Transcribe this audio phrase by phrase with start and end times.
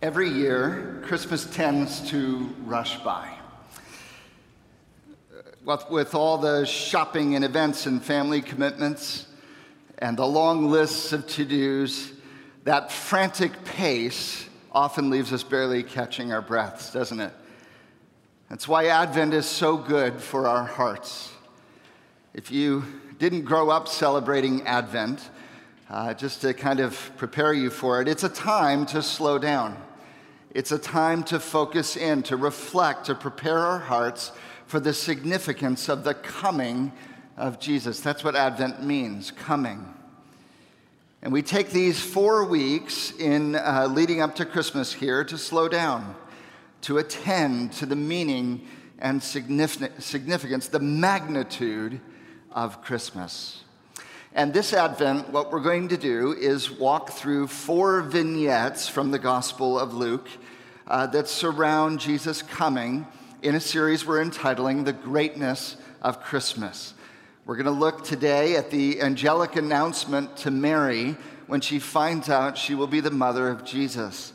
[0.00, 3.34] Every year, Christmas tends to rush by.
[5.90, 9.26] With, all the shopping and events and family commitments
[9.98, 12.12] and the long lists of to dos,
[12.62, 17.32] that frantic pace often leaves us barely catching our breaths, doesn't it?
[18.50, 21.32] That's why Advent is so good for our hearts.
[22.34, 22.84] If you
[23.18, 25.28] didn't grow up celebrating Advent,
[25.90, 29.76] uh, just to kind of prepare you for it, it's a time to slow down.
[30.54, 34.32] It's a time to focus in, to reflect, to prepare our hearts
[34.66, 36.92] for the significance of the coming
[37.36, 38.00] of Jesus.
[38.00, 39.94] That's what Advent means coming.
[41.22, 45.68] And we take these four weeks in uh, leading up to Christmas here to slow
[45.68, 46.14] down,
[46.82, 48.66] to attend to the meaning
[49.00, 52.00] and significance, the magnitude
[52.52, 53.64] of Christmas.
[54.34, 59.18] And this Advent, what we're going to do is walk through four vignettes from the
[59.18, 60.28] Gospel of Luke
[60.86, 63.06] uh, that surround Jesus' coming
[63.40, 66.92] in a series we're entitling The Greatness of Christmas.
[67.46, 72.58] We're going to look today at the angelic announcement to Mary when she finds out
[72.58, 74.34] she will be the mother of Jesus.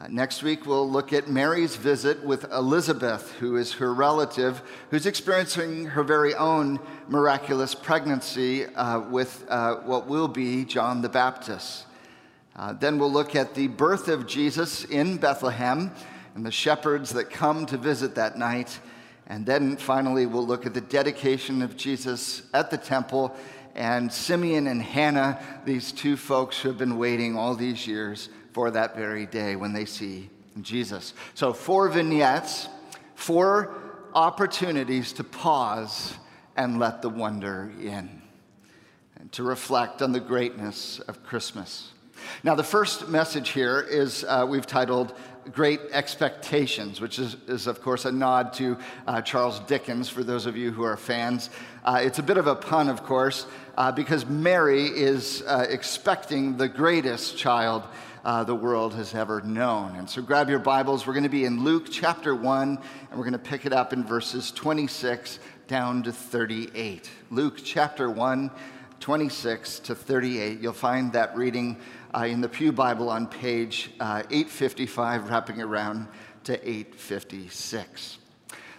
[0.00, 5.06] Uh, next week, we'll look at Mary's visit with Elizabeth, who is her relative, who's
[5.06, 11.84] experiencing her very own miraculous pregnancy uh, with uh, what will be John the Baptist.
[12.54, 15.90] Uh, then we'll look at the birth of Jesus in Bethlehem
[16.36, 18.78] and the shepherds that come to visit that night.
[19.26, 23.36] And then finally, we'll look at the dedication of Jesus at the temple
[23.74, 28.28] and Simeon and Hannah, these two folks who have been waiting all these years
[28.58, 30.28] for that very day when they see
[30.62, 31.14] Jesus.
[31.34, 32.66] So, four vignettes,
[33.14, 33.72] four
[34.14, 36.14] opportunities to pause
[36.56, 38.20] and let the wonder in,
[39.16, 41.92] and to reflect on the greatness of Christmas.
[42.42, 45.14] Now, the first message here is uh, we've titled
[45.52, 50.46] Great Expectations, which is, is of course, a nod to uh, Charles Dickens for those
[50.46, 51.50] of you who are fans.
[51.84, 53.46] Uh, it's a bit of a pun, of course,
[53.76, 57.84] uh, because Mary is uh, expecting the greatest child
[58.24, 59.96] uh, the world has ever known.
[59.96, 61.06] And so grab your Bibles.
[61.06, 63.92] We're going to be in Luke chapter 1, and we're going to pick it up
[63.92, 67.10] in verses 26 down to 38.
[67.30, 68.50] Luke chapter 1,
[69.00, 70.60] 26 to 38.
[70.60, 71.78] You'll find that reading
[72.14, 76.08] uh, in the Pew Bible on page uh, 855, wrapping around
[76.44, 78.18] to 856.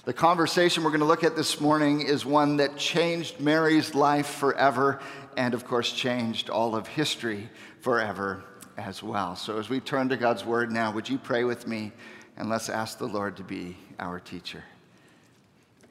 [0.06, 4.28] The conversation we're going to look at this morning is one that changed Mary's life
[4.28, 5.00] forever
[5.38, 7.50] and, of course, changed all of history
[7.81, 8.44] forever
[8.78, 9.36] as well.
[9.36, 11.91] So, as we turn to God's word now, would you pray with me
[12.38, 14.63] and let's ask the Lord to be our teacher?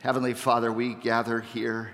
[0.00, 1.92] Heavenly Father, we gather here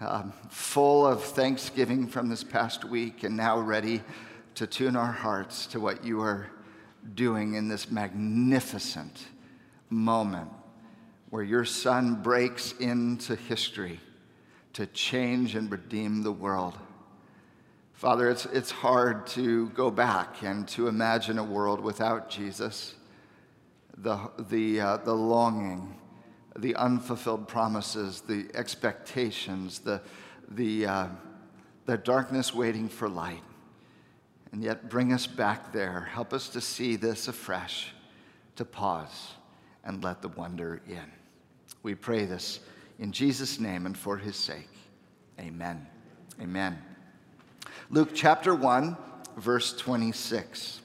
[0.00, 4.02] um, full of thanksgiving from this past week and now ready
[4.56, 6.48] to tune our hearts to what you are
[7.14, 9.26] doing in this magnificent
[9.90, 10.50] moment
[11.30, 14.00] where your son breaks into history
[14.72, 16.78] to change and redeem the world.
[17.92, 22.94] Father, it's, it's hard to go back and to imagine a world without Jesus.
[23.98, 24.18] The,
[24.50, 25.96] the, uh, the longing,
[26.56, 30.00] the unfulfilled promises, the expectations, the,
[30.48, 31.08] the, uh,
[31.86, 33.42] the darkness waiting for light.
[34.52, 36.08] And yet, bring us back there.
[36.12, 37.92] Help us to see this afresh,
[38.54, 39.32] to pause
[39.82, 41.10] and let the wonder in.
[41.82, 42.60] We pray this
[43.00, 44.70] in Jesus' name and for his sake.
[45.40, 45.86] Amen.
[46.40, 46.80] Amen.
[47.90, 48.96] Luke chapter 1,
[49.36, 50.80] verse 26.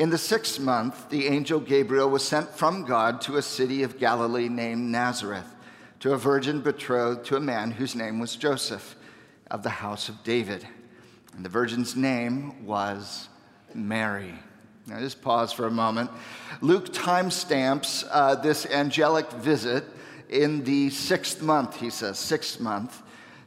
[0.00, 3.98] In the sixth month, the angel Gabriel was sent from God to a city of
[3.98, 5.54] Galilee named Nazareth,
[5.98, 8.96] to a virgin betrothed to a man whose name was Joseph
[9.50, 10.66] of the house of David.
[11.36, 13.28] And the virgin's name was
[13.74, 14.32] Mary.
[14.86, 16.10] Now, just pause for a moment.
[16.62, 19.84] Luke timestamps uh, this angelic visit
[20.30, 23.02] in the sixth month, he says, sixth month.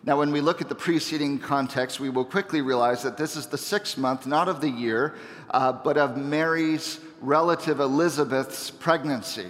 [0.06, 3.48] Now, when we look at the preceding context, we will quickly realize that this is
[3.48, 5.16] the sixth month, not of the year,
[5.50, 9.50] uh, but of Mary's relative Elizabeth's pregnancy.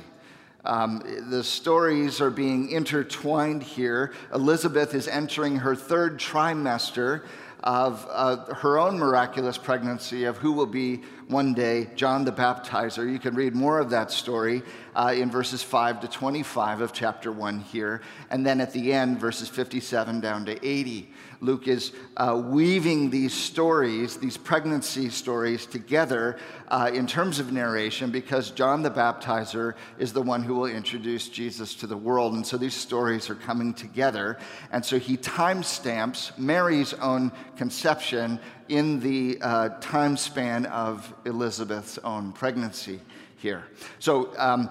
[0.63, 1.01] Um,
[1.31, 4.13] the stories are being intertwined here.
[4.31, 7.25] Elizabeth is entering her third trimester
[7.63, 13.09] of uh, her own miraculous pregnancy of who will be one day John the Baptizer.
[13.11, 14.61] You can read more of that story
[14.95, 18.01] uh, in verses 5 to 25 of chapter 1 here.
[18.29, 21.09] And then at the end, verses 57 down to 80.
[21.43, 26.37] Luke is uh, weaving these stories, these pregnancy stories, together
[26.69, 31.27] uh, in terms of narration because John the Baptizer is the one who will introduce
[31.27, 32.33] Jesus to the world.
[32.33, 34.37] And so these stories are coming together.
[34.71, 42.31] And so he timestamps Mary's own conception in the uh, time span of Elizabeth's own
[42.31, 42.99] pregnancy
[43.37, 43.65] here.
[43.99, 44.69] So um,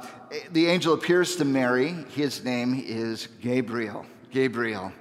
[0.50, 1.88] the angel appears to Mary.
[2.14, 4.06] His name is Gabriel.
[4.31, 4.93] Gabriel.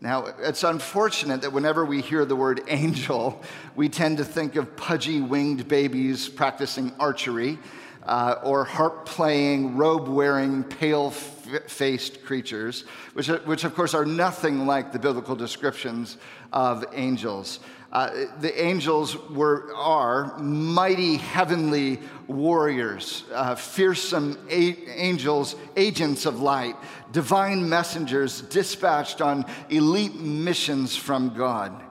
[0.00, 3.42] Now, it's unfortunate that whenever we hear the word angel,
[3.76, 7.58] we tend to think of pudgy winged babies practicing archery
[8.04, 12.82] uh, or harp playing, robe wearing, pale faced creatures,
[13.12, 16.16] which, which of course are nothing like the biblical descriptions
[16.52, 17.60] of angels.
[17.92, 26.74] Uh, the angels were, are mighty heavenly warriors, uh, fearsome a- angels, agents of light,
[27.12, 31.82] divine messengers dispatched on elite missions from God.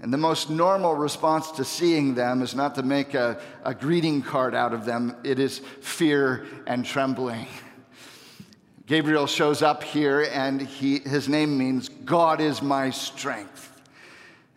[0.00, 4.22] And the most normal response to seeing them is not to make a, a greeting
[4.22, 7.48] card out of them, it is fear and trembling.
[8.86, 13.71] Gabriel shows up here, and he, his name means God is my strength.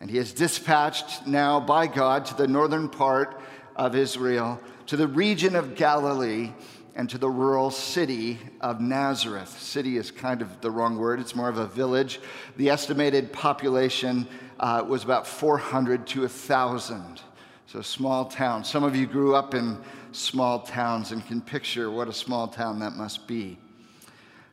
[0.06, 3.42] And he is dispatched now by God to the northern part
[3.76, 6.52] of Israel, to the region of Galilee,
[6.96, 9.60] and to the rural city of Nazareth.
[9.60, 12.20] City is kind of the wrong word, it's more of a village.
[12.56, 14.28] The estimated population
[14.60, 17.22] uh, was about 400 to 1,000.
[17.66, 18.64] So, small town.
[18.64, 19.76] Some of you grew up in
[20.12, 23.58] small towns and can picture what a small town that must be.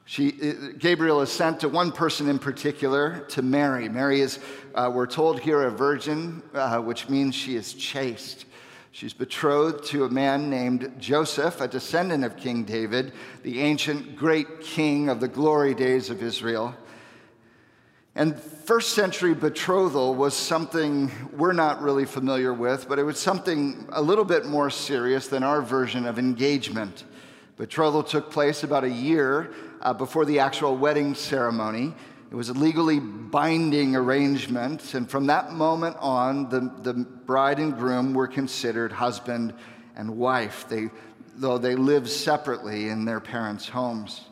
[0.04, 3.88] She, uh, Gabriel is sent to one person in particular, to Mary.
[3.88, 4.38] Mary is,
[4.74, 8.46] uh, we're told here, a virgin, uh, which means she is chaste.
[8.90, 13.12] She's betrothed to a man named Joseph, a descendant of King David,
[13.42, 16.74] the ancient great king of the glory days of Israel.
[18.14, 23.88] And first century betrothal was something we're not really familiar with, but it was something
[23.92, 27.04] a little bit more serious than our version of engagement.
[27.56, 31.92] Betrothal took place about a year uh, before the actual wedding ceremony.
[32.30, 37.76] It was a legally binding arrangement, and from that moment on, the, the bride and
[37.76, 39.52] groom were considered husband
[39.96, 40.88] and wife, they,
[41.36, 44.22] though they lived separately in their parents' homes.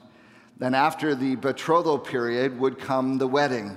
[0.56, 3.76] Then, after the betrothal period, would come the wedding,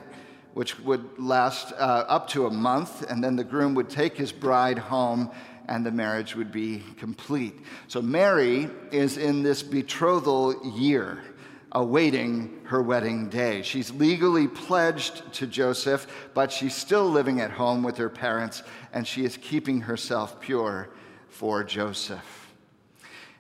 [0.54, 4.32] which would last uh, up to a month, and then the groom would take his
[4.32, 5.32] bride home
[5.70, 7.54] and the marriage would be complete.
[7.88, 11.24] So, Mary is in this betrothal year
[11.74, 13.64] awaiting her wedding day.
[13.64, 19.08] She's legally pledged to Joseph, but she's still living at home with her parents, and
[19.08, 20.90] she is keeping herself pure
[21.30, 22.54] for Joseph.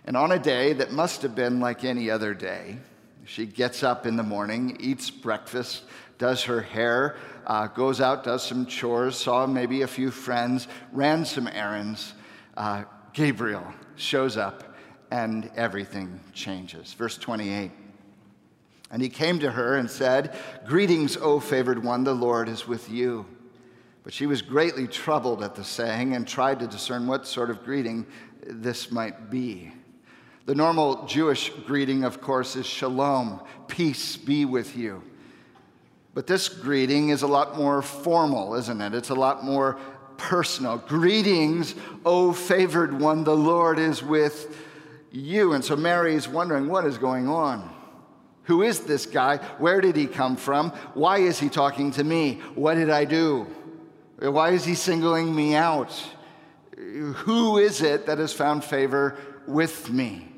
[0.05, 2.79] And on a day that must have been like any other day,
[3.23, 5.83] she gets up in the morning, eats breakfast,
[6.17, 7.15] does her hair,
[7.45, 12.13] uh, goes out, does some chores, saw maybe a few friends, ran some errands.
[12.57, 12.83] Uh,
[13.13, 13.65] Gabriel
[13.95, 14.75] shows up,
[15.11, 16.93] and everything changes.
[16.93, 17.71] Verse 28.
[18.93, 20.37] And he came to her and said,
[20.67, 23.25] Greetings, O favored one, the Lord is with you.
[24.03, 27.63] But she was greatly troubled at the saying and tried to discern what sort of
[27.63, 28.05] greeting
[28.45, 29.73] this might be.
[30.45, 35.01] The normal Jewish greeting, of course, is shalom, peace be with you.
[36.13, 38.93] But this greeting is a lot more formal, isn't it?
[38.93, 39.79] It's a lot more
[40.17, 40.77] personal.
[40.77, 41.73] Greetings,
[42.05, 44.55] O favored one, the Lord is with
[45.11, 45.53] you.
[45.53, 47.72] And so Mary is wondering what is going on.
[48.43, 49.37] Who is this guy?
[49.57, 50.71] Where did he come from?
[50.93, 52.41] Why is he talking to me?
[52.55, 53.47] What did I do?
[54.19, 55.93] Why is he singling me out?
[56.77, 59.17] Who is it that has found favor
[59.47, 60.29] with me?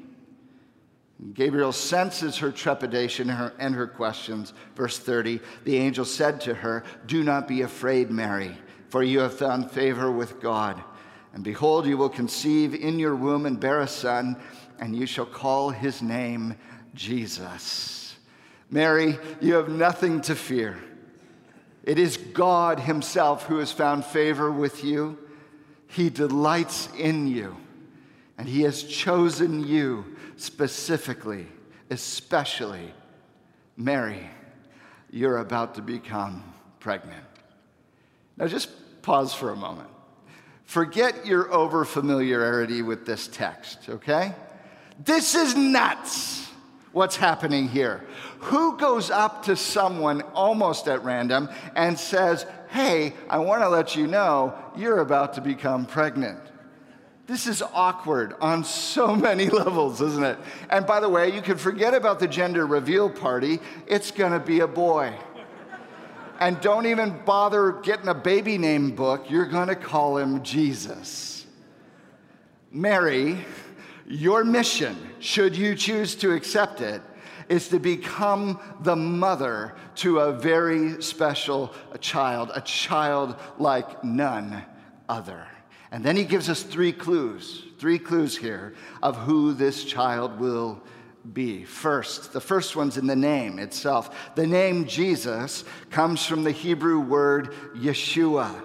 [1.33, 4.53] Gabriel senses her trepidation and her questions.
[4.75, 8.57] Verse 30 The angel said to her, Do not be afraid, Mary,
[8.89, 10.83] for you have found favor with God.
[11.33, 14.37] And behold, you will conceive in your womb and bear a son,
[14.79, 16.55] and you shall call his name
[16.95, 18.15] Jesus.
[18.71, 20.79] Mary, you have nothing to fear.
[21.83, 25.19] It is God Himself who has found favor with you.
[25.87, 27.55] He delights in you,
[28.37, 31.45] and He has chosen you specifically,
[31.91, 32.91] especially.
[33.77, 34.29] Mary,
[35.11, 36.43] you're about to become
[36.79, 37.23] pregnant.
[38.37, 38.69] Now, just
[39.03, 39.89] pause for a moment.
[40.63, 44.33] Forget your overfamiliarity with this text, okay?
[45.03, 46.44] This is nuts
[46.95, 48.05] what's happening here.
[48.39, 53.97] Who goes up to someone almost at random and says, Hey, I want to let
[53.97, 56.39] you know you're about to become pregnant?
[57.27, 60.39] This is awkward on so many levels, isn't it?
[60.69, 64.39] And by the way, you can forget about the gender reveal party, it's going to
[64.39, 65.13] be a boy.
[66.39, 71.45] And don't even bother getting a baby name book, you're going to call him Jesus.
[72.71, 73.43] Mary
[74.07, 77.01] your mission, should you choose to accept it,
[77.49, 84.63] is to become the mother to a very special child, a child like none
[85.07, 85.47] other.
[85.91, 90.81] And then he gives us three clues, three clues here of who this child will
[91.33, 91.63] be.
[91.63, 94.35] First, the first one's in the name itself.
[94.35, 98.63] The name Jesus comes from the Hebrew word Yeshua,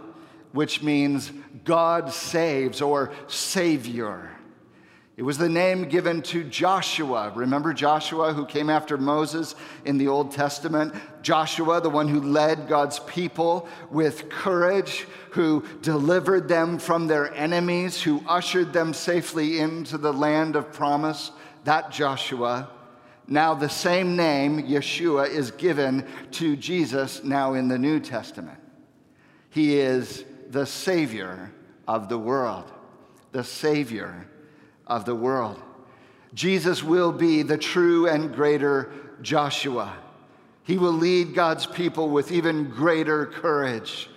[0.52, 1.32] which means
[1.64, 4.29] God saves or Savior.
[5.17, 7.31] It was the name given to Joshua.
[7.35, 10.95] Remember Joshua who came after Moses in the Old Testament?
[11.21, 18.00] Joshua, the one who led God's people with courage, who delivered them from their enemies,
[18.00, 21.33] who ushered them safely into the land of promise.
[21.64, 22.71] That Joshua.
[23.29, 28.59] Now, the same name, Yeshua, is given to Jesus now in the New Testament.
[29.50, 31.52] He is the Savior
[31.87, 32.73] of the world,
[33.33, 34.26] the Savior
[34.90, 35.59] of the world.
[36.35, 38.92] Jesus will be the true and greater
[39.23, 39.97] Joshua.
[40.64, 44.11] He will lead God's people with even greater courage.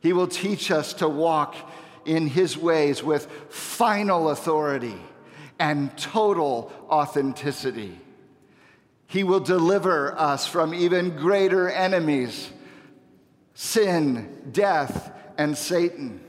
[0.00, 1.54] He will teach us to walk
[2.06, 4.96] in His ways with final authority
[5.58, 7.98] and total authenticity.
[9.06, 12.50] He will deliver us from even greater enemies
[13.54, 16.20] sin, death, and Satan.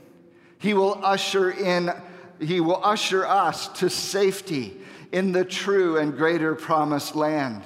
[0.59, 1.91] He will usher in
[2.39, 4.77] he will usher us to safety
[5.11, 7.63] in the true and greater promised land,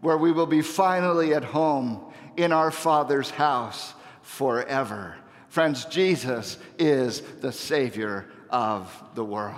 [0.00, 2.00] where we will be finally at home
[2.36, 5.16] in our Father's house forever.
[5.48, 9.56] Friends, Jesus is the Savior of the world.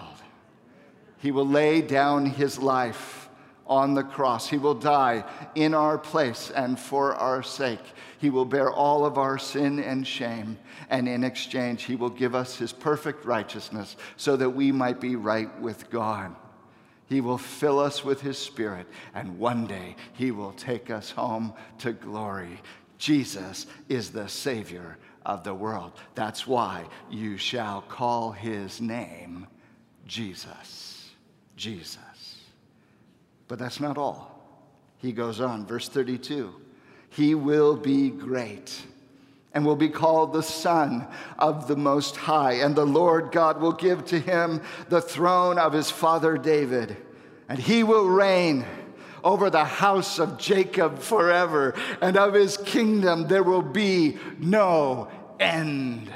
[1.19, 3.29] He will lay down his life
[3.71, 4.49] on the cross.
[4.49, 5.25] He will die
[5.55, 7.81] in our place and for our sake.
[8.19, 10.59] He will bear all of our sin and shame,
[10.91, 15.15] and in exchange, He will give us His perfect righteousness so that we might be
[15.15, 16.35] right with God.
[17.07, 21.55] He will fill us with His Spirit, and one day He will take us home
[21.79, 22.61] to glory.
[22.99, 25.93] Jesus is the Savior of the world.
[26.15, 29.47] That's why you shall call His name
[30.07, 31.11] Jesus.
[31.57, 32.10] Jesus.
[33.51, 34.31] But that's not all.
[34.99, 36.55] He goes on, verse 32
[37.09, 38.81] He will be great
[39.53, 41.05] and will be called the Son
[41.37, 42.53] of the Most High.
[42.53, 46.97] And the Lord God will give to him the throne of his father David,
[47.49, 48.65] and he will reign
[49.25, 55.09] over the house of Jacob forever, and of his kingdom there will be no
[55.41, 56.09] end.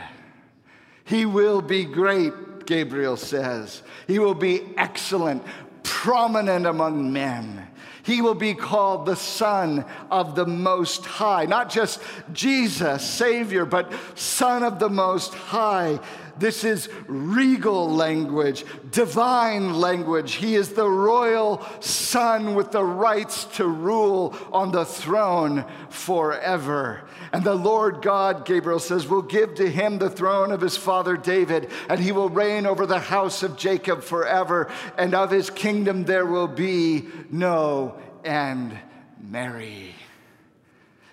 [1.02, 2.32] He will be great,
[2.64, 3.82] Gabriel says.
[4.06, 5.42] He will be excellent,
[5.84, 7.68] prominent among men.
[8.02, 11.46] He will be called the Son of the Most High.
[11.46, 12.00] Not just
[12.32, 16.00] Jesus, Savior, but Son of the Most High.
[16.38, 20.34] This is regal language, divine language.
[20.34, 27.02] He is the royal son with the rights to rule on the throne forever.
[27.32, 31.16] And the Lord God, Gabriel says, will give to him the throne of his father
[31.16, 36.04] David, and he will reign over the house of Jacob forever, and of his kingdom
[36.04, 38.78] there will be no end.
[39.20, 39.94] Mary,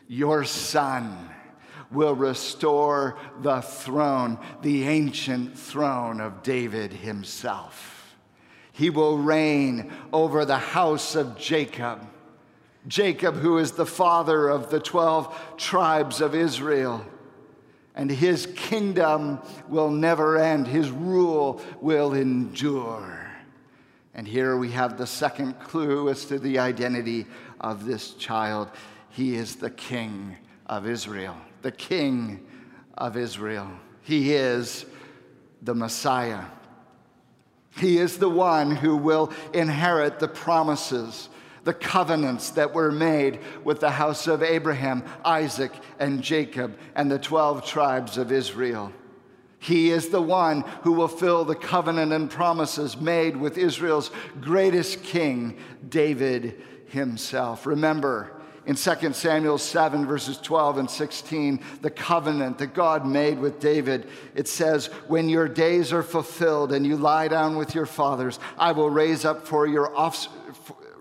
[0.08, 1.31] your son
[1.92, 8.16] will restore the throne, the ancient throne of David himself.
[8.72, 12.08] He will reign over the house of Jacob.
[12.88, 17.06] Jacob, who is the father of the 12 tribes of Israel.
[17.94, 23.28] And his kingdom will never end, his rule will endure.
[24.14, 27.28] And here we have the second clue as to the identity
[27.60, 28.70] of this child.
[29.10, 32.46] He is the king of Israel the King
[32.98, 33.72] of Israel.
[34.02, 34.86] He is
[35.62, 36.46] the Messiah.
[37.78, 41.30] He is the one who will inherit the promises,
[41.64, 47.20] the covenants that were made with the house of Abraham, Isaac, and Jacob, and the
[47.20, 48.92] 12 tribes of Israel.
[49.60, 54.10] He is the one who will fill the covenant and promises made with Israel's
[54.42, 57.68] greatest king, David himself.
[57.68, 63.60] Remember, in 2 Samuel 7, verses 12 and 16, the covenant that God made with
[63.60, 68.40] David, it says, When your days are fulfilled and you lie down with your fathers,
[68.60, 70.38] I will raise up for your offspring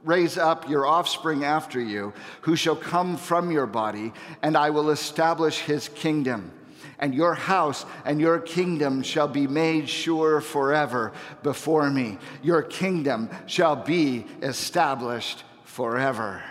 [0.02, 4.88] raise up your offspring after you, who shall come from your body, and I will
[4.88, 6.52] establish his kingdom.
[6.98, 11.12] And your house and your kingdom shall be made sure forever
[11.42, 12.16] before me.
[12.42, 16.42] Your kingdom shall be established forever.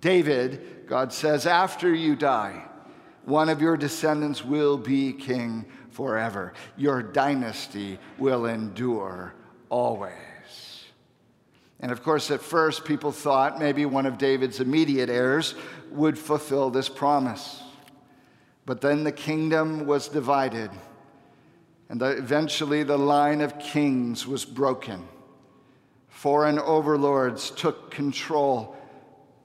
[0.00, 2.62] David, God says, after you die,
[3.24, 6.52] one of your descendants will be king forever.
[6.76, 9.34] Your dynasty will endure
[9.68, 10.12] always.
[11.80, 15.54] And of course, at first, people thought maybe one of David's immediate heirs
[15.90, 17.62] would fulfill this promise.
[18.64, 20.70] But then the kingdom was divided,
[21.88, 25.06] and eventually the line of kings was broken.
[26.08, 28.74] Foreign overlords took control,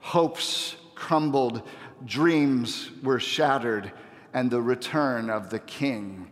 [0.02, 1.68] hopes crumbled,
[2.06, 3.92] dreams were shattered,
[4.34, 6.30] and the return of the king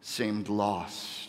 [0.00, 1.28] seemed lost.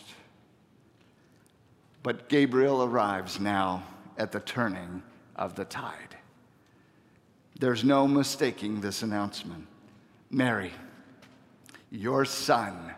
[2.02, 3.84] But Gabriel arrives now
[4.18, 5.02] at the turning
[5.36, 6.16] of the tide.
[7.58, 9.66] There's no mistaking this announcement.
[10.30, 10.72] Mary,
[11.90, 12.94] your son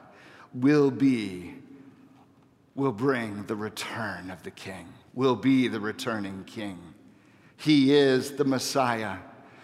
[0.54, 1.54] will be,
[2.74, 6.78] will bring the return of the king, will be the returning king.
[7.56, 9.18] He is the Messiah.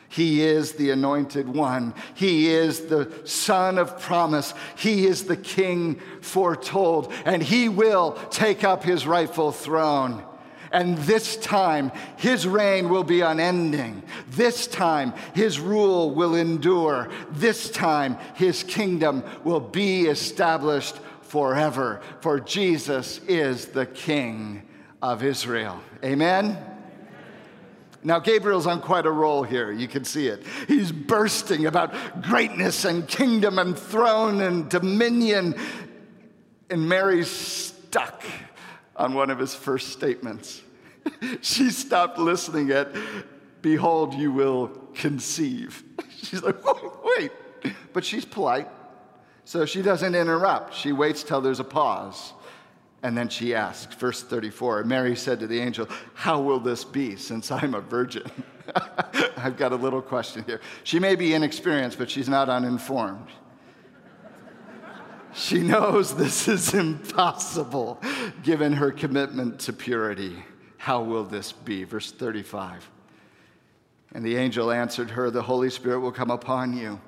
[0.09, 1.95] He is the anointed one.
[2.15, 4.53] He is the son of promise.
[4.77, 10.23] He is the king foretold, and he will take up his rightful throne.
[10.71, 14.03] And this time, his reign will be unending.
[14.31, 17.09] This time, his rule will endure.
[17.31, 22.01] This time, his kingdom will be established forever.
[22.21, 24.63] For Jesus is the King
[25.01, 25.81] of Israel.
[26.05, 26.72] Amen?
[28.05, 29.71] Now, Gabriel's on quite a roll here.
[29.71, 30.45] You can see it.
[30.67, 35.55] He's bursting about greatness and kingdom and throne and dominion.
[36.69, 38.25] And Mary's stuck
[38.97, 40.63] on one of his first statements.
[41.43, 42.89] she stopped listening at,
[43.61, 45.85] Behold, you will conceive.
[46.23, 46.57] She's like,
[47.05, 47.31] Wait.
[47.93, 48.69] But she's polite.
[49.45, 50.75] So she doesn't interrupt.
[50.75, 52.33] She waits till there's a pause.
[53.03, 57.17] And then she asks, verse 34 Mary said to the angel, How will this be
[57.17, 58.31] since I'm a virgin?
[59.37, 60.61] I've got a little question here.
[60.85, 63.29] She may be inexperienced, but she's not uninformed.
[65.35, 68.01] She knows this is impossible
[68.43, 70.45] given her commitment to purity.
[70.77, 71.85] How will this be?
[71.85, 72.89] Verse 35.
[74.15, 77.01] And the angel answered her, The Holy Spirit will come upon you,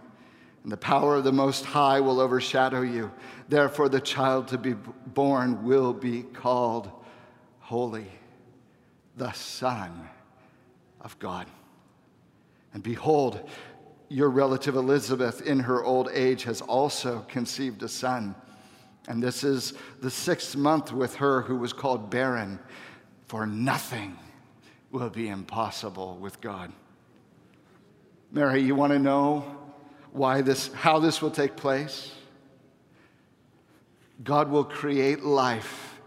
[0.65, 3.13] and the power of the Most High will overshadow you.
[3.51, 6.91] Therefore, the child to be born will be called
[7.61, 8.07] Holy,
[9.17, 10.09] the Son
[11.03, 11.47] of God.
[12.73, 13.49] And behold,
[14.09, 18.35] your relative Elizabeth, in her old age, has also conceived a son.
[19.07, 22.59] And this is the sixth month with her who was called barren,
[23.27, 24.17] for nothing
[24.91, 26.73] will be impossible with God.
[28.33, 29.64] Mary, you want to know
[30.15, 32.13] why this, how this will take place?
[34.23, 35.99] God will create life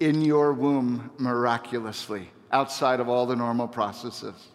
[0.00, 4.48] in your womb miraculously, outside of all the normal processes.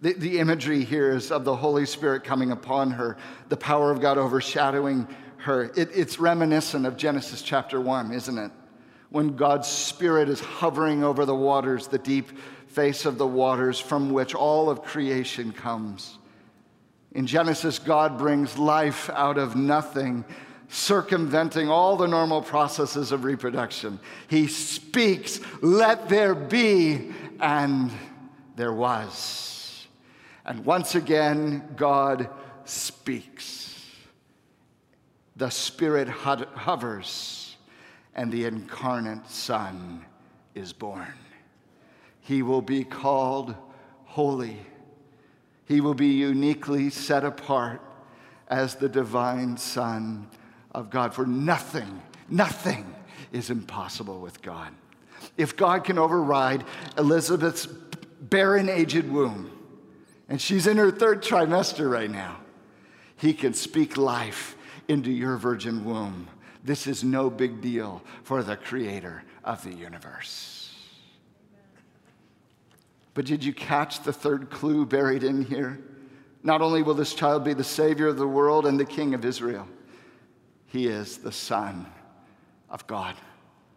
[0.00, 3.16] The, the imagery here is of the Holy Spirit coming upon her,
[3.48, 5.06] the power of God overshadowing
[5.36, 5.70] her.
[5.76, 8.50] It, it's reminiscent of Genesis chapter 1, isn't it?
[9.10, 12.32] When God's Spirit is hovering over the waters, the deep
[12.66, 16.18] face of the waters from which all of creation comes.
[17.16, 20.22] In Genesis, God brings life out of nothing,
[20.68, 23.98] circumventing all the normal processes of reproduction.
[24.28, 27.90] He speaks, let there be, and
[28.54, 29.86] there was.
[30.44, 32.28] And once again, God
[32.66, 33.74] speaks.
[35.36, 37.56] The Spirit hovers,
[38.14, 40.04] and the incarnate Son
[40.54, 41.14] is born.
[42.20, 43.54] He will be called
[44.04, 44.58] holy.
[45.66, 47.80] He will be uniquely set apart
[48.48, 50.28] as the divine Son
[50.72, 51.12] of God.
[51.12, 52.94] For nothing, nothing
[53.32, 54.72] is impossible with God.
[55.36, 56.64] If God can override
[56.96, 59.50] Elizabeth's barren, aged womb,
[60.28, 62.38] and she's in her third trimester right now.
[63.16, 64.56] He can speak life
[64.88, 66.28] into your virgin womb.
[66.64, 70.65] This is no big deal for the creator of the universe.
[73.16, 75.80] But did you catch the third clue buried in here?
[76.44, 79.24] Not only will this child be the Savior of the world and the King of
[79.24, 79.66] Israel,
[80.66, 81.86] he is the Son
[82.70, 83.16] of God.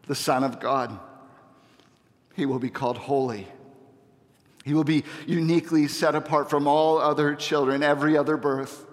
[0.05, 0.99] The Son of God.
[2.35, 3.47] He will be called holy
[4.69, 8.85] he will be uniquely set apart from all other children, every other birth.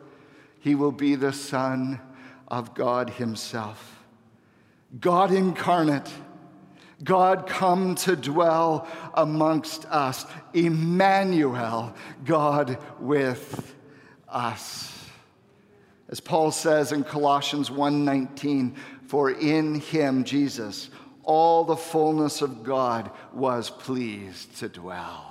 [0.61, 2.01] He will be the Son
[2.49, 4.05] of God Himself.
[4.99, 6.11] God incarnate,
[7.05, 10.25] God come to dwell amongst us.
[10.55, 13.75] Emmanuel, God with
[14.29, 14.93] us.
[16.09, 18.75] As Paul says in Colossians 1:19,
[19.07, 20.89] for in him Jesus
[21.25, 25.26] all the fullness of God was pleased to dwell.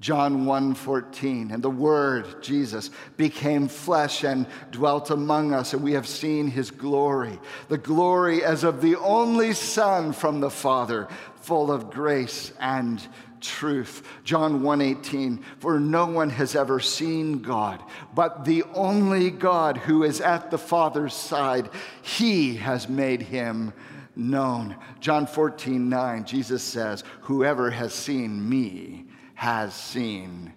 [0.00, 6.06] John 1:14 and the word Jesus became flesh and dwelt among us and we have
[6.06, 11.90] seen his glory the glory as of the only son from the father full of
[11.90, 13.06] grace and
[13.40, 14.02] truth.
[14.24, 17.82] John 1:18 for no one has ever seen God
[18.14, 21.70] but the only God who is at the father's side
[22.02, 23.72] he has made him
[24.16, 24.76] known.
[25.00, 29.06] John 14:9 Jesus says whoever has seen me
[29.44, 30.54] has seen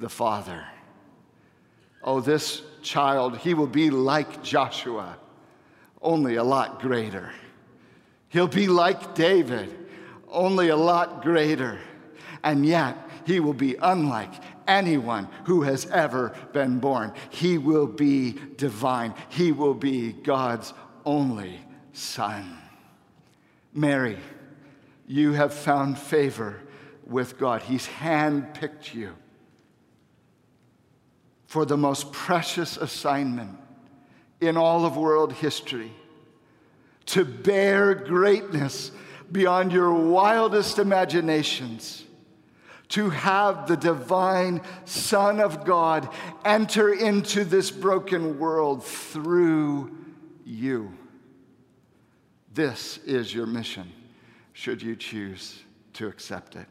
[0.00, 0.66] the Father.
[2.02, 5.16] Oh, this child, he will be like Joshua,
[6.02, 7.30] only a lot greater.
[8.30, 9.72] He'll be like David,
[10.28, 11.78] only a lot greater.
[12.42, 14.32] And yet, he will be unlike
[14.66, 17.12] anyone who has ever been born.
[17.30, 21.60] He will be divine, he will be God's only
[21.92, 22.58] Son.
[23.72, 24.18] Mary,
[25.06, 26.63] you have found favor
[27.06, 27.62] with God.
[27.62, 29.14] He's handpicked you
[31.46, 33.58] for the most precious assignment
[34.40, 35.92] in all of world history
[37.06, 38.90] to bear greatness
[39.30, 42.04] beyond your wildest imaginations,
[42.88, 46.08] to have the divine Son of God
[46.44, 49.96] enter into this broken world through
[50.44, 50.92] you.
[52.52, 53.90] This is your mission,
[54.52, 55.62] should you choose
[55.94, 56.66] to accept it.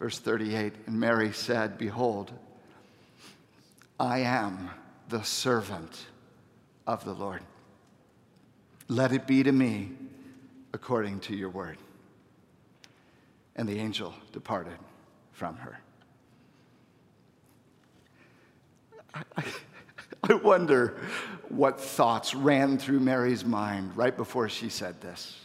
[0.00, 2.32] Verse 38 And Mary said, Behold,
[4.00, 4.70] I am
[5.08, 6.06] the servant
[6.86, 7.42] of the Lord.
[8.88, 9.92] Let it be to me
[10.72, 11.76] according to your word.
[13.54, 14.78] And the angel departed
[15.32, 15.78] from her.
[19.14, 20.96] I, I, wonder
[21.48, 25.36] what thoughts ran through Mary's mind right before she said this.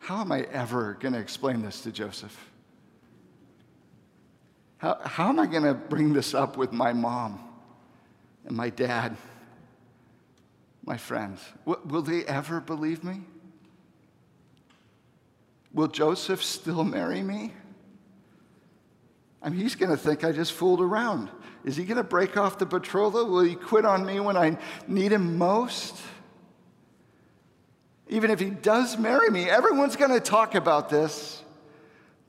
[0.00, 2.49] How am I ever going to explain this to Joseph?
[4.80, 7.38] How, how am I going to bring this up with my mom
[8.46, 9.14] and my dad,
[10.86, 11.38] my friends?
[11.66, 13.20] W- will they ever believe me?
[15.74, 17.52] Will Joseph still marry me?
[19.42, 21.28] I mean, he's going to think I just fooled around.
[21.62, 23.26] Is he going to break off the betrothal?
[23.26, 24.56] Will he quit on me when I
[24.88, 25.98] need him most?
[28.08, 31.42] Even if he does marry me, everyone's going to talk about this.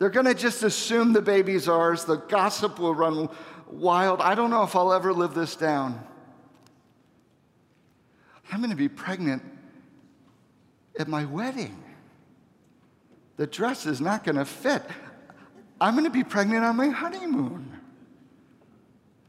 [0.02, 2.06] They're going to just assume the baby's ours.
[2.06, 3.30] The gossip will run
[3.70, 4.20] wild.
[4.20, 6.04] I don't know if I'll ever live this down.
[8.52, 9.44] I'm going to be pregnant
[10.98, 11.84] at my wedding.
[13.38, 14.82] The dress is not going to fit.
[15.80, 17.72] I'm going to be pregnant on my honeymoon.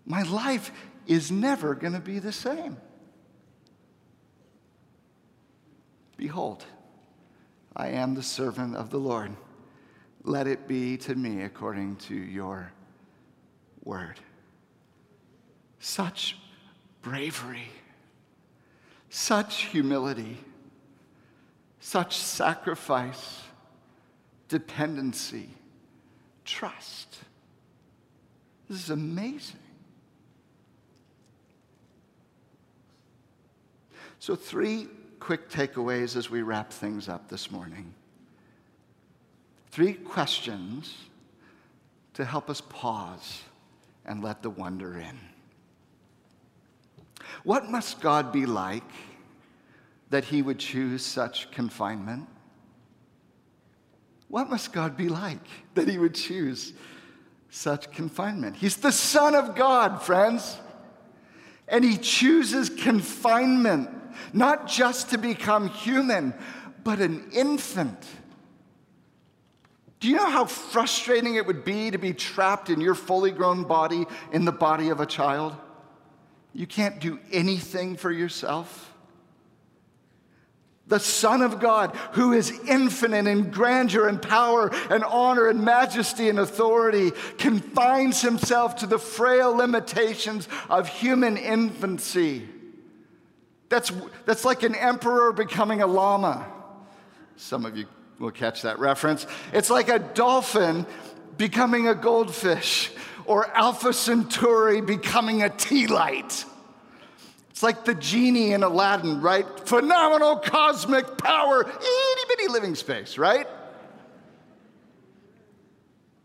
[0.07, 0.73] My life
[1.07, 2.79] is never going to be the same.
[6.17, 6.65] Behold,
[7.77, 9.37] I am the servant of the Lord.
[10.25, 12.73] Let it be to me according to your
[13.85, 14.21] word.
[15.81, 16.37] Such
[17.03, 17.69] bravery,
[19.11, 20.39] such humility,
[21.81, 23.43] such sacrifice,
[24.49, 25.49] dependency,
[26.45, 27.19] trust.
[28.69, 29.59] This is amazing.
[34.21, 34.87] So, three
[35.19, 37.93] quick takeaways as we wrap things up this morning.
[39.73, 40.95] Three questions
[42.13, 43.41] to help us pause
[44.05, 45.19] and let the wonder in.
[47.43, 48.85] What must God be like
[50.11, 52.29] that he would choose such confinement?
[54.29, 55.41] What must God be like
[55.73, 56.75] that he would choose
[57.49, 58.57] such confinement?
[58.57, 60.59] He's the Son of God, friends.
[61.67, 63.89] And he chooses confinement,
[64.35, 66.35] not just to become human,
[66.85, 68.07] but an infant
[70.03, 73.62] do you know how frustrating it would be to be trapped in your fully grown
[73.62, 75.55] body in the body of a child?
[76.53, 78.93] You can't do anything for yourself.
[80.88, 86.29] The Son of God, who is infinite in grandeur and power and honor and majesty
[86.29, 92.49] and authority, confines himself to the frail limitations of human infancy.
[93.69, 93.93] That's,
[94.25, 96.45] that's like an emperor becoming a llama.
[97.37, 97.87] Some of you
[98.18, 99.27] will catch that reference.
[99.53, 100.87] It's like a dolphin
[101.37, 102.90] becoming a goldfish
[103.25, 106.44] or Alpha Centauri becoming a tea light.
[107.51, 109.46] It's like the genie in Aladdin, right?
[109.66, 113.46] Phenomenal cosmic power, itty bitty living space, right?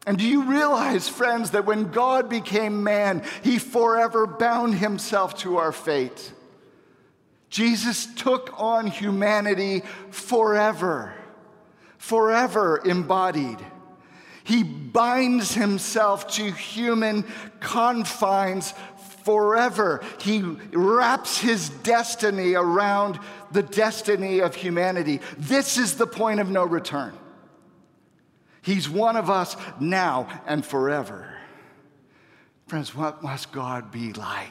[0.05, 5.57] And do you realize, friends, that when God became man, he forever bound himself to
[5.57, 6.31] our fate?
[7.49, 11.13] Jesus took on humanity forever
[12.07, 13.59] forever embodied.
[14.45, 17.25] He binds himself to human
[17.59, 18.73] confines
[19.25, 20.01] forever.
[20.21, 23.19] He wraps his destiny around
[23.51, 25.19] the destiny of humanity.
[25.37, 27.13] This is the point of no return.
[28.61, 31.37] He's one of us now and forever.
[32.67, 34.47] Friends, what must God be like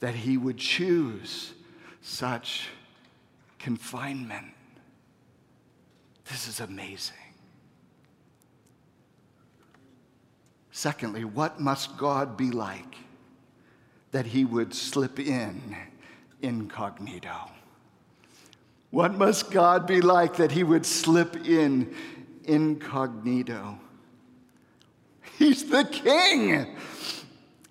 [0.00, 1.54] that he would choose
[2.02, 2.68] such
[3.58, 4.55] confinement?
[6.30, 7.14] This is amazing.
[10.70, 12.96] Secondly, what must God be like
[14.12, 15.76] that he would slip in
[16.42, 17.50] incognito?
[18.90, 21.94] What must God be like that he would slip in
[22.44, 23.78] incognito?
[25.38, 26.76] He's the king.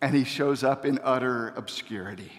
[0.02, 2.32] And he shows up in utter obscurity.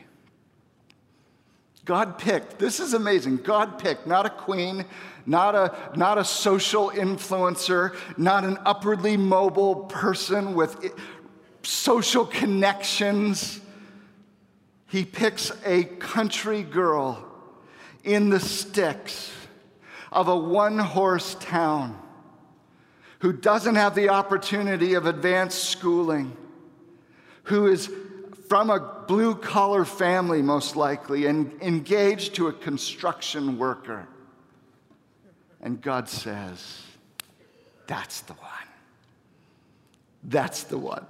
[1.87, 3.38] God picked, this is amazing.
[3.38, 4.85] God picked not a queen,
[5.25, 10.92] not a, not a social influencer, not an upwardly mobile person with
[11.62, 13.61] social connections.
[14.88, 17.25] He picks a country girl
[18.03, 19.31] in the sticks
[20.11, 22.03] of a one horse town
[23.20, 26.37] who doesn't have the opportunity of advanced schooling,
[27.44, 27.88] who is
[28.49, 34.07] from a blue collar family, most likely, and engaged to a construction worker.
[35.61, 36.83] And God says,
[37.87, 38.53] That's the one.
[40.23, 41.07] That's the one.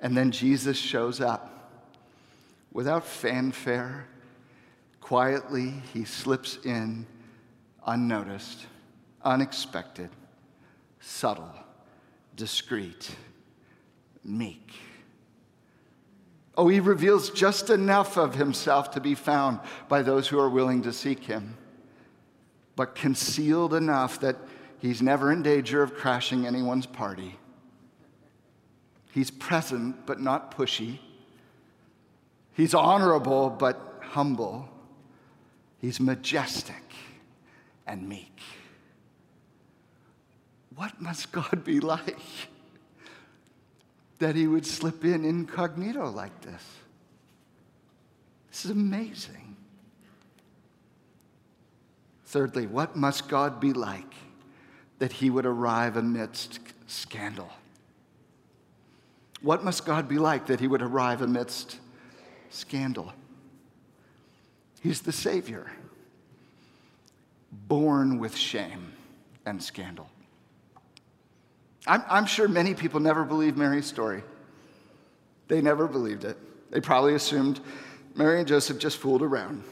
[0.00, 1.72] And then Jesus shows up
[2.72, 4.06] without fanfare.
[5.00, 7.06] Quietly, he slips in
[7.86, 8.66] unnoticed,
[9.22, 10.10] unexpected,
[11.00, 11.52] subtle,
[12.36, 13.10] discreet,
[14.22, 14.74] meek.
[16.58, 20.82] Oh, he reveals just enough of himself to be found by those who are willing
[20.82, 21.56] to seek him,
[22.74, 24.36] but concealed enough that
[24.80, 27.38] he's never in danger of crashing anyone's party.
[29.12, 30.98] He's present, but not pushy.
[32.54, 34.68] He's honorable, but humble.
[35.80, 36.82] He's majestic
[37.86, 38.36] and meek.
[40.74, 42.18] What must God be like?
[44.18, 46.62] That he would slip in incognito like this.
[48.50, 49.56] This is amazing.
[52.26, 54.14] Thirdly, what must God be like
[54.98, 57.50] that he would arrive amidst scandal?
[59.40, 61.78] What must God be like that he would arrive amidst
[62.50, 63.12] scandal?
[64.80, 65.70] He's the Savior,
[67.50, 68.92] born with shame
[69.46, 70.10] and scandal.
[71.88, 74.22] I'm, I'm sure many people never believed Mary's story.
[75.48, 76.36] They never believed it.
[76.70, 77.60] They probably assumed
[78.14, 79.64] Mary and Joseph just fooled around.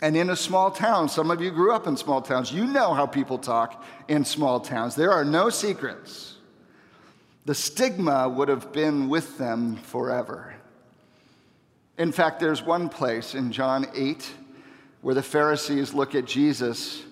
[0.00, 2.94] And in a small town, some of you grew up in small towns, you know
[2.94, 4.96] how people talk in small towns.
[4.96, 6.36] There are no secrets.
[7.44, 10.54] The stigma would have been with them forever.
[11.98, 14.28] In fact, there's one place in John 8
[15.02, 17.02] where the Pharisees look at Jesus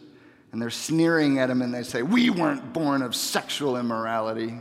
[0.53, 4.59] and they're sneering at him and they say, We weren't born of sexual immorality.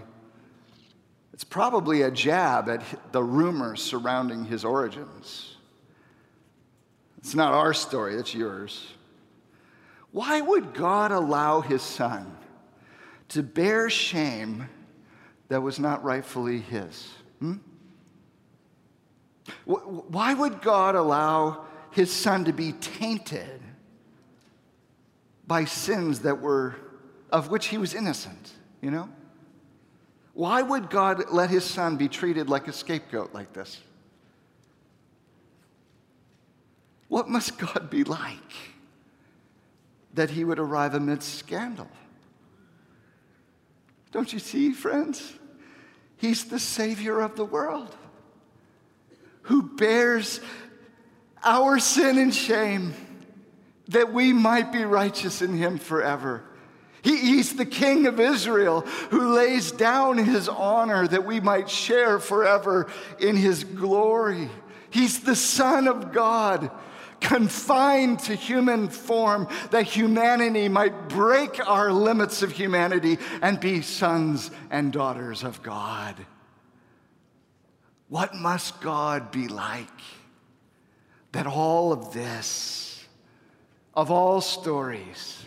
[1.34, 5.56] It's probably a jab at the rumors surrounding his origins.
[7.17, 8.93] It's not our story, it's yours.
[10.12, 12.36] Why would God allow his son
[13.30, 14.67] to bear shame
[15.49, 17.10] that was not rightfully his?
[17.39, 17.58] Hmm?
[19.65, 23.58] Why would God allow his son to be tainted
[25.49, 26.75] by sins that were
[27.31, 29.09] of which he was innocent, you know?
[30.33, 33.81] Why would God let his son be treated like a scapegoat like this?
[37.07, 38.53] What must God be like
[40.13, 41.89] that he would arrive amidst scandal?
[44.12, 45.33] Don't you see, friends?
[46.17, 47.95] He's the Savior of the world
[49.41, 50.41] who bears
[51.43, 52.93] our sin and shame
[53.89, 56.43] that we might be righteous in him forever.
[57.02, 62.19] He, he's the King of Israel who lays down his honor that we might share
[62.19, 62.88] forever
[63.19, 64.49] in his glory.
[64.89, 66.71] He's the Son of God,
[67.21, 74.52] confined to human form, that humanity might break our limits of humanity and be sons
[74.69, 76.15] and daughters of God.
[78.10, 79.88] What must God be like
[81.32, 82.88] that all of this?
[83.99, 85.43] Of all stories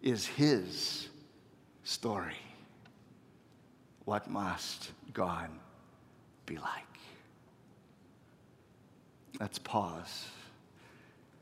[0.00, 1.06] is his
[1.84, 2.40] story.
[4.06, 5.50] What must God
[6.46, 6.86] be like?
[9.38, 10.28] Let's pause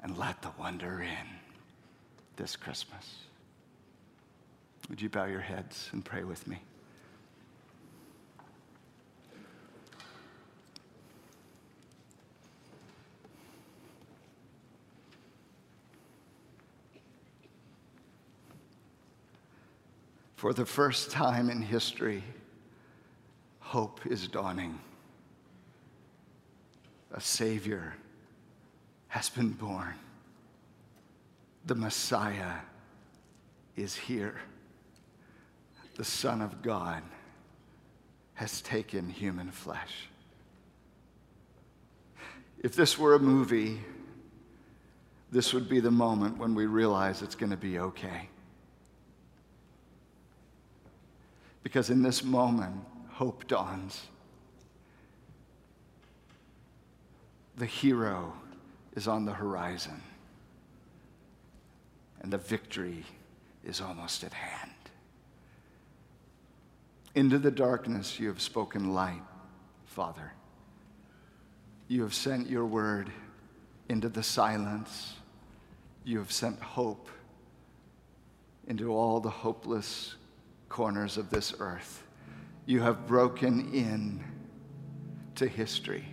[0.02, 1.28] and let the wonder in
[2.34, 3.18] this Christmas.
[4.90, 6.60] Would you bow your heads and pray with me?
[20.36, 22.22] For the first time in history,
[23.60, 24.78] hope is dawning.
[27.12, 27.94] A Savior
[29.08, 29.94] has been born.
[31.64, 32.58] The Messiah
[33.76, 34.38] is here.
[35.94, 37.02] The Son of God
[38.34, 40.08] has taken human flesh.
[42.62, 43.80] If this were a movie,
[45.32, 48.28] this would be the moment when we realize it's going to be okay.
[51.66, 52.76] Because in this moment,
[53.10, 54.06] hope dawns.
[57.56, 58.34] The hero
[58.94, 60.00] is on the horizon,
[62.20, 63.04] and the victory
[63.64, 64.70] is almost at hand.
[67.16, 69.24] Into the darkness, you have spoken light,
[69.86, 70.34] Father.
[71.88, 73.10] You have sent your word
[73.88, 75.14] into the silence.
[76.04, 77.08] You have sent hope
[78.68, 80.14] into all the hopeless
[80.76, 82.02] corners of this earth.
[82.66, 84.22] You have broken in
[85.34, 86.04] to history.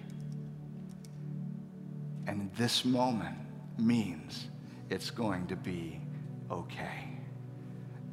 [2.28, 3.36] And this moment
[3.78, 4.48] means
[4.90, 6.00] it's going to be
[6.50, 7.10] okay.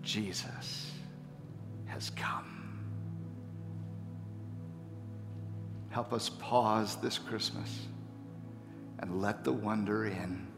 [0.03, 0.91] Jesus
[1.87, 2.81] has come.
[5.91, 7.87] Help us pause this Christmas
[8.99, 10.49] and let the wonder in,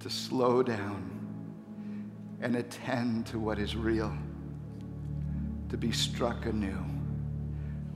[0.00, 1.10] to slow down
[2.40, 4.16] and attend to what is real
[5.76, 6.86] to be struck anew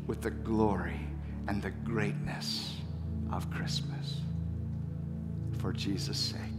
[0.06, 1.00] with the glory
[1.48, 2.76] and the greatness
[3.32, 4.20] of Christmas.
[5.60, 6.49] For Jesus' sake.